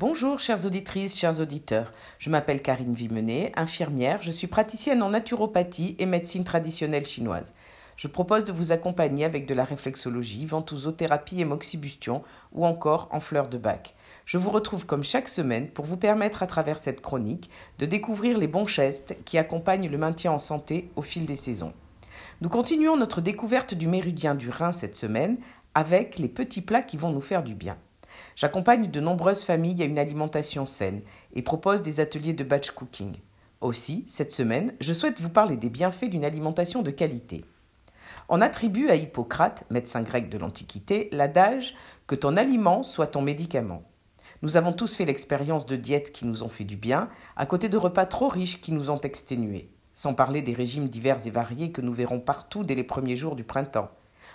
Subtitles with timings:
[0.00, 1.92] Bonjour chères auditrices, chers auditeurs.
[2.18, 7.52] Je m'appelle Karine Vimenet, infirmière, je suis praticienne en naturopathie et médecine traditionnelle chinoise.
[7.96, 13.20] Je propose de vous accompagner avec de la réflexologie, ventousothérapie et moxibustion ou encore en
[13.20, 13.94] fleurs de bac.
[14.24, 18.38] Je vous retrouve comme chaque semaine pour vous permettre à travers cette chronique de découvrir
[18.38, 21.74] les bons gestes qui accompagnent le maintien en santé au fil des saisons.
[22.40, 25.36] Nous continuons notre découverte du méridien du Rhin cette semaine
[25.74, 27.76] avec les petits plats qui vont nous faire du bien.
[28.36, 31.02] J'accompagne de nombreuses familles à une alimentation saine
[31.34, 33.16] et propose des ateliers de batch cooking.
[33.60, 37.44] Aussi, cette semaine, je souhaite vous parler des bienfaits d'une alimentation de qualité.
[38.28, 41.74] On attribue à Hippocrate, médecin grec de l'Antiquité, l'adage
[42.06, 43.82] que ton aliment soit ton médicament.
[44.42, 47.68] Nous avons tous fait l'expérience de diètes qui nous ont fait du bien, à côté
[47.68, 51.72] de repas trop riches qui nous ont exténués, sans parler des régimes divers et variés
[51.72, 53.90] que nous verrons partout dès les premiers jours du printemps,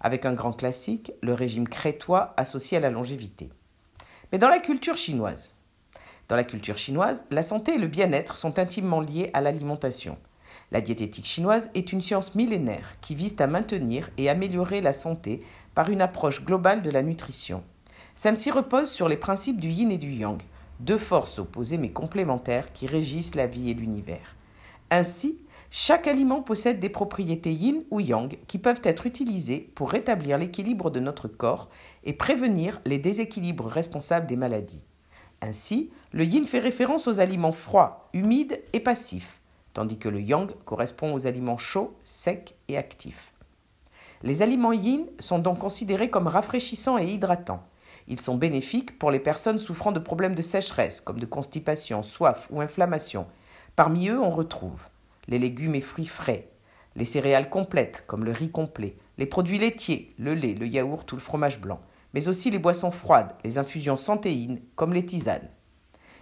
[0.00, 3.50] avec un grand classique, le régime crétois associé à la longévité.
[4.32, 5.54] Mais dans la culture chinoise,
[6.28, 10.16] dans la culture chinoise, la santé et le bien-être sont intimement liés à l'alimentation.
[10.70, 15.42] La diététique chinoise est une science millénaire qui vise à maintenir et améliorer la santé
[15.74, 17.64] par une approche globale de la nutrition.
[18.14, 20.40] Celle-ci repose sur les principes du yin et du yang,
[20.78, 24.36] deux forces opposées mais complémentaires qui régissent la vie et l'univers.
[24.90, 25.38] Ainsi,
[25.72, 30.90] chaque aliment possède des propriétés yin ou yang qui peuvent être utilisées pour rétablir l'équilibre
[30.90, 31.68] de notre corps
[32.02, 34.82] et prévenir les déséquilibres responsables des maladies.
[35.40, 39.40] Ainsi, le yin fait référence aux aliments froids, humides et passifs,
[39.72, 43.32] tandis que le yang correspond aux aliments chauds, secs et actifs.
[44.24, 47.62] Les aliments yin sont donc considérés comme rafraîchissants et hydratants.
[48.08, 52.48] Ils sont bénéfiques pour les personnes souffrant de problèmes de sécheresse, comme de constipation, soif
[52.50, 53.26] ou inflammation.
[53.76, 54.84] Parmi eux, on retrouve
[55.28, 56.48] les légumes et fruits frais,
[56.96, 61.16] les céréales complètes, comme le riz complet, les produits laitiers, le lait, le yaourt ou
[61.16, 61.80] le fromage blanc,
[62.14, 65.48] mais aussi les boissons froides, les infusions santéines, comme les tisanes.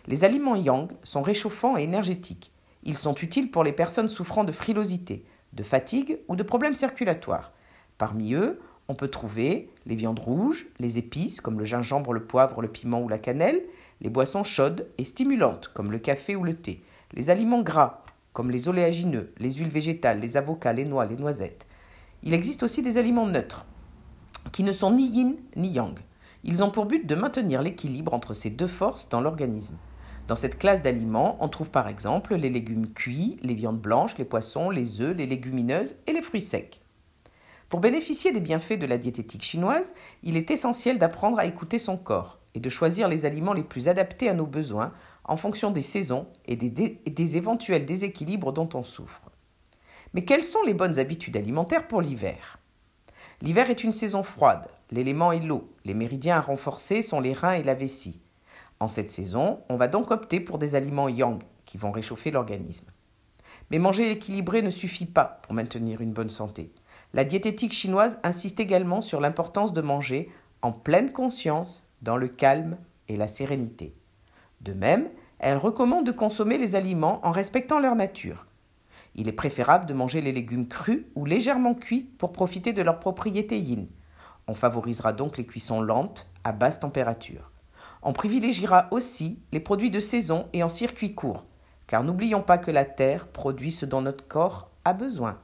[0.06, 2.52] Les aliments yang sont réchauffants et énergétiques.
[2.82, 7.52] Ils sont utiles pour les personnes souffrant de frilosité, de fatigue ou de problèmes circulatoires.
[7.98, 12.62] Parmi eux, on peut trouver les viandes rouges, les épices comme le gingembre, le poivre,
[12.62, 13.62] le piment ou la cannelle,
[14.00, 16.82] les boissons chaudes et stimulantes comme le café ou le thé,
[17.12, 18.02] les aliments gras
[18.38, 21.66] comme les oléagineux, les huiles végétales, les avocats, les noix, les noisettes.
[22.22, 23.66] Il existe aussi des aliments neutres
[24.52, 25.98] qui ne sont ni yin ni yang.
[26.44, 29.74] Ils ont pour but de maintenir l'équilibre entre ces deux forces dans l'organisme.
[30.28, 34.24] Dans cette classe d'aliments, on trouve par exemple les légumes cuits, les viandes blanches, les
[34.24, 36.80] poissons, les œufs, les légumineuses et les fruits secs.
[37.68, 41.96] Pour bénéficier des bienfaits de la diététique chinoise, il est essentiel d'apprendre à écouter son
[41.96, 44.92] corps et de choisir les aliments les plus adaptés à nos besoins
[45.28, 49.30] en fonction des saisons et des, éventuels déséquilibres dont on souffre.
[50.14, 52.58] Mais quelles sont les bonnes habitudes alimentaires pour l'hiver?
[53.42, 57.52] L'hiver est une saison froide, l'élément est l'eau, les méridiens à renforcer sont les reins
[57.52, 58.20] et la vessie.
[58.80, 62.86] En cette saison, on va donc opter pour des aliments yang qui vont réchauffer l'organisme.
[63.70, 66.72] Mais manger équilibré ne suffit pas pour maintenir une bonne santé.
[67.12, 70.30] La diététique chinoise insiste également sur l'importance de manger
[70.62, 72.78] en pleine conscience, dans le calme
[73.08, 73.94] et la sérénité.
[74.60, 75.08] De même,
[75.38, 78.46] elle recommande de consommer les aliments en respectant leur nature.
[79.14, 83.00] Il est préférable de manger les légumes crus ou légèrement cuits pour profiter de leurs
[83.00, 83.88] propriétés yin.
[84.46, 87.50] On favorisera donc les cuissons lentes à basse température.
[88.02, 91.44] On privilégiera aussi les produits de saison et en circuit court,
[91.86, 95.38] car n'oublions pas que la terre produit ce dont notre corps a besoin.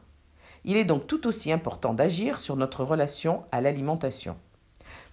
[0.64, 4.36] Il est donc tout aussi important d'agir sur notre relation à l'alimentation.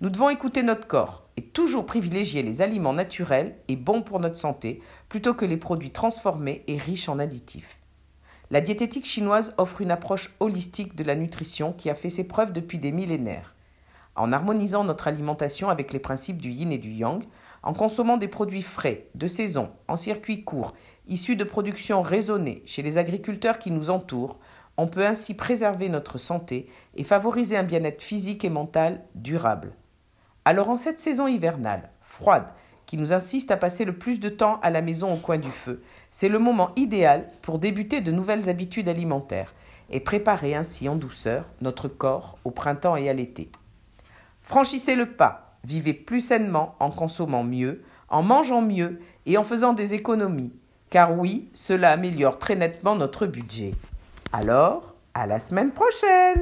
[0.02, 4.36] Nous devons écouter notre corps et toujours privilégier les aliments naturels et bons pour notre
[4.36, 7.78] santé plutôt que les produits transformés et riches en additifs.
[8.50, 12.52] La diététique chinoise offre une approche holistique de la nutrition qui a fait ses preuves
[12.52, 13.54] depuis des millénaires.
[14.16, 17.24] En harmonisant notre alimentation avec les principes du yin et du yang,
[17.62, 20.74] en consommant des produits frais, de saison, en circuit court,
[21.08, 24.40] issus de productions raisonnées chez les agriculteurs qui nous entourent,
[24.78, 29.76] on peut ainsi préserver notre santé et favoriser un bien-être physique et mental durable.
[30.44, 32.48] Alors en cette saison hivernale, froide,
[32.88, 35.52] qui nous insiste à passer le plus de temps à la maison au coin du
[35.52, 35.84] feu.
[36.10, 39.54] C'est le moment idéal pour débuter de nouvelles habitudes alimentaires
[39.92, 43.52] et préparer ainsi en douceur notre corps au printemps et à l'été.
[44.42, 49.74] Franchissez le pas, vivez plus sainement en consommant mieux, en mangeant mieux et en faisant
[49.74, 50.52] des économies,
[50.90, 53.72] car oui, cela améliore très nettement notre budget.
[54.34, 56.40] Alors, à la semaine prochaine